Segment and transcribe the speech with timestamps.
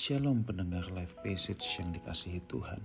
[0.00, 2.80] Shalom pendengar live passage yang dikasihi Tuhan.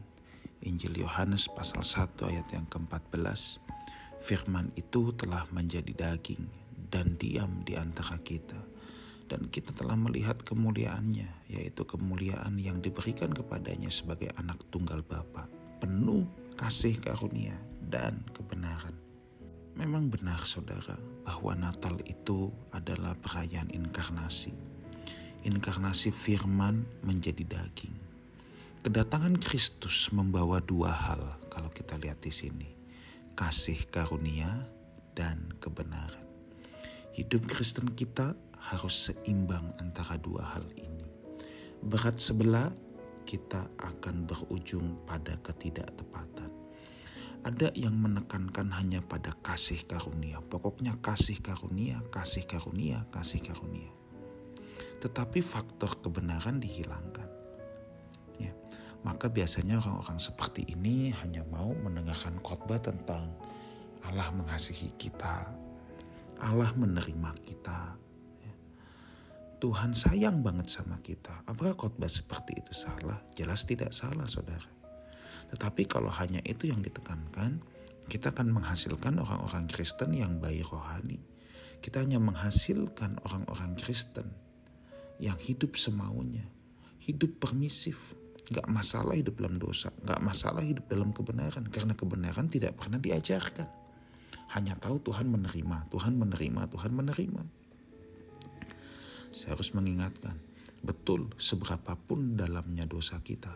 [0.68, 3.64] Injil Yohanes pasal 1 ayat yang ke-14.
[4.20, 6.44] Firman itu telah menjadi daging
[6.92, 8.60] dan diam di antara kita.
[9.32, 15.48] Dan kita telah melihat kemuliaannya, yaitu kemuliaan yang diberikan kepadanya sebagai anak tunggal Bapa,
[15.80, 16.28] penuh
[16.60, 19.00] kasih karunia dan kebenaran.
[19.80, 24.75] Memang benar saudara bahwa Natal itu adalah perayaan inkarnasi
[25.46, 27.94] inkarnasi firman menjadi daging.
[28.82, 32.70] Kedatangan Kristus membawa dua hal kalau kita lihat di sini.
[33.38, 34.50] Kasih karunia
[35.14, 36.26] dan kebenaran.
[37.14, 41.06] Hidup Kristen kita harus seimbang antara dua hal ini.
[41.86, 42.74] Berat sebelah
[43.30, 46.50] kita akan berujung pada ketidaktepatan.
[47.46, 50.42] Ada yang menekankan hanya pada kasih karunia.
[50.42, 53.95] Pokoknya kasih karunia, kasih karunia, kasih karunia
[55.00, 57.30] tetapi faktor kebenaran dihilangkan.
[58.42, 58.52] Ya,
[59.06, 63.32] maka biasanya orang-orang seperti ini hanya mau mendengarkan khotbah tentang
[64.06, 65.50] Allah mengasihi kita,
[66.44, 67.98] Allah menerima kita,
[68.44, 68.54] ya.
[69.58, 71.34] Tuhan sayang banget sama kita.
[71.50, 73.18] Apakah khotbah seperti itu salah?
[73.34, 74.70] Jelas tidak salah, saudara.
[75.50, 77.62] Tetapi kalau hanya itu yang ditekankan,
[78.06, 81.18] kita akan menghasilkan orang-orang Kristen yang baik rohani.
[81.82, 84.45] Kita hanya menghasilkan orang-orang Kristen
[85.26, 86.46] yang hidup semaunya,
[87.02, 88.14] hidup permisif,
[88.54, 93.66] gak masalah hidup dalam dosa, gak masalah hidup dalam kebenaran, karena kebenaran tidak pernah diajarkan.
[94.54, 97.42] Hanya tahu Tuhan menerima, Tuhan menerima, Tuhan menerima.
[99.34, 100.38] Saya harus mengingatkan,
[100.86, 103.52] betul seberapapun dalamnya dosa kita,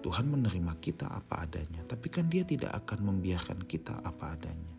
[0.00, 4.72] Tuhan menerima kita apa adanya, tapi kan dia tidak akan membiarkan kita apa adanya.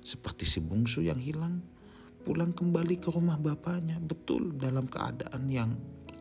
[0.00, 1.60] Seperti si bungsu yang hilang,
[2.20, 5.72] pulang kembali ke rumah bapaknya betul dalam keadaan yang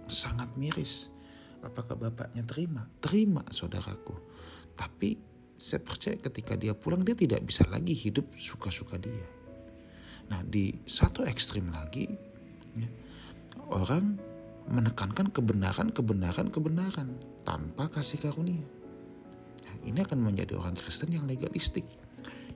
[0.08, 1.12] sangat miris.
[1.60, 2.88] Apakah bapaknya terima?
[3.04, 4.16] Terima saudaraku.
[4.80, 5.20] Tapi
[5.60, 9.28] saya percaya ketika dia pulang dia tidak bisa lagi hidup suka-suka dia.
[10.32, 12.08] Nah di satu ekstrim lagi
[12.80, 12.88] ya,
[13.68, 14.16] orang
[14.72, 17.10] menekankan kebenaran, kebenaran, kebenaran
[17.44, 18.64] tanpa kasih karunia.
[19.66, 21.84] Nah, ini akan menjadi orang Kristen yang legalistik.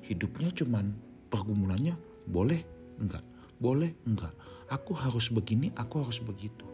[0.06, 0.94] Hidupnya cuman
[1.34, 1.98] pergumulannya
[2.30, 2.62] boleh
[3.02, 3.94] enggak boleh?
[4.08, 4.34] Enggak.
[4.72, 6.66] Aku harus begini, aku harus begitu.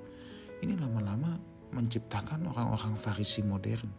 [0.59, 1.39] Ini lama-lama
[1.71, 3.89] menciptakan orang-orang Farisi modern.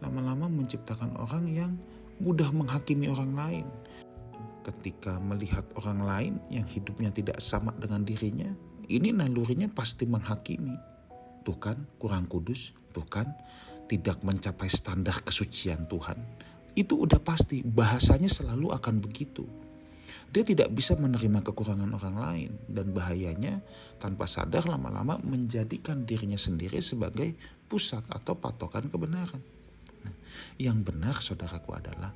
[0.00, 1.72] Lama-lama menciptakan orang yang
[2.20, 3.66] mudah menghakimi orang lain.
[4.60, 8.48] Ketika melihat orang lain yang hidupnya tidak sama dengan dirinya,
[8.88, 10.76] ini nalurinya pasti menghakimi.
[11.40, 13.32] Tuh kan kurang kudus, tuh kan
[13.88, 16.20] tidak mencapai standar kesucian Tuhan.
[16.76, 19.48] Itu udah pasti, bahasanya selalu akan begitu.
[20.30, 23.58] Dia tidak bisa menerima kekurangan orang lain dan bahayanya
[23.98, 27.34] tanpa sadar lama-lama menjadikan dirinya sendiri sebagai
[27.66, 29.42] pusat atau patokan kebenaran.
[30.06, 30.14] Nah,
[30.54, 32.14] yang benar saudaraku adalah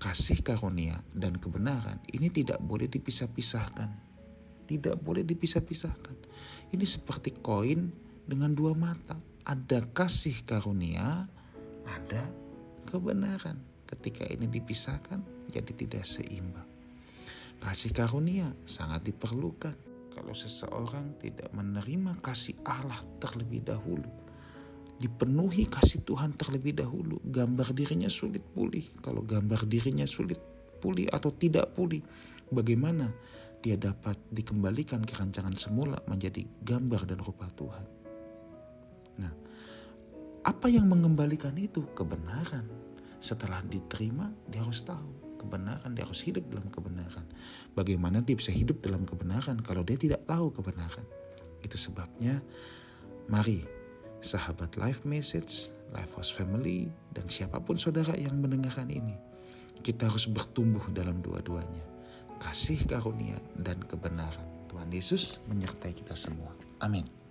[0.00, 3.92] kasih karunia dan kebenaran ini tidak boleh dipisah-pisahkan.
[4.64, 6.16] Tidak boleh dipisah-pisahkan.
[6.72, 7.92] Ini seperti koin
[8.24, 9.20] dengan dua mata.
[9.44, 11.28] Ada kasih karunia,
[11.84, 12.24] ada
[12.88, 13.60] kebenaran.
[13.84, 15.20] Ketika ini dipisahkan,
[15.52, 16.73] jadi tidak seimbang.
[17.64, 19.72] Kasih karunia sangat diperlukan
[20.12, 24.04] kalau seseorang tidak menerima kasih Allah terlebih dahulu.
[25.00, 28.84] Dipenuhi kasih Tuhan terlebih dahulu, gambar dirinya sulit pulih.
[29.00, 30.38] Kalau gambar dirinya sulit
[30.76, 32.04] pulih atau tidak pulih,
[32.52, 33.08] bagaimana
[33.64, 37.86] dia dapat dikembalikan ke rancangan semula menjadi gambar dan rupa Tuhan.
[39.24, 39.32] Nah,
[40.44, 41.80] apa yang mengembalikan itu?
[41.96, 42.68] Kebenaran.
[43.18, 47.28] Setelah diterima, dia harus tahu kebenaran, dia harus hidup dalam kebenaran.
[47.76, 51.04] Bagaimana dia bisa hidup dalam kebenaran kalau dia tidak tahu kebenaran?
[51.60, 52.40] Itu sebabnya
[53.28, 53.64] mari
[54.24, 59.14] sahabat life message, life house family, dan siapa pun saudara yang mendengarkan ini,
[59.84, 61.84] kita harus bertumbuh dalam dua-duanya.
[62.40, 64.68] Kasih karunia dan kebenaran.
[64.68, 66.50] Tuhan Yesus menyertai kita semua.
[66.82, 67.23] Amin.